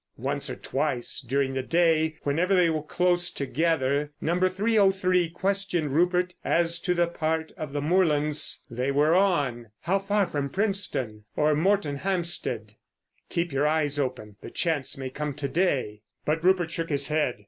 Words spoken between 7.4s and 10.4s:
of the moorlands they were on, how far